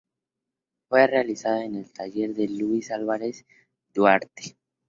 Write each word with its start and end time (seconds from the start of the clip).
Fue 0.89 1.05
realizado 1.05 1.61
en 1.61 1.75
el 1.75 1.93
taller 1.93 2.33
de 2.33 2.47
Luis 2.47 2.89
Álvarez 2.89 3.45
Duarte. 3.93 4.57